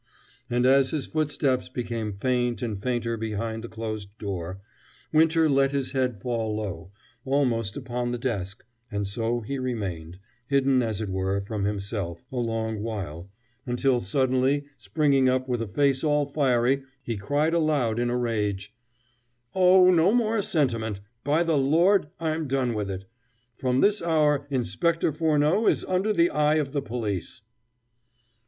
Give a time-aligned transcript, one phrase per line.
[0.49, 4.59] And as his footsteps became faint and fainter behind the closed door,
[5.13, 6.89] Winter let his head fall low,
[7.23, 10.17] almost upon the desk, and so he remained,
[10.47, 13.29] hidden, as it were, from himself, a long while,
[13.67, 18.73] until suddenly springing up with a face all fiery, he cried aloud in a rage:
[19.53, 20.99] "Oh, no more sentiment!
[21.23, 23.05] By the Lord, I'm done with it.
[23.55, 27.41] From this hour Inspector Furneaux is under the eye of the police."